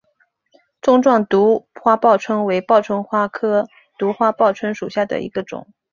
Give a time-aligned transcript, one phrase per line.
[0.81, 3.67] 钟状独花报春为报春花科
[3.99, 5.71] 独花报春属下的一个种。